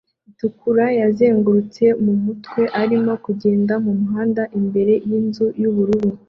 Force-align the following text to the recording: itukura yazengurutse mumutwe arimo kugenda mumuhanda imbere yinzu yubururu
itukura 0.29 0.85
yazengurutse 0.99 1.83
mumutwe 2.03 2.61
arimo 2.81 3.13
kugenda 3.25 3.73
mumuhanda 3.85 4.43
imbere 4.59 4.93
yinzu 5.07 5.45
yubururu 5.61 6.09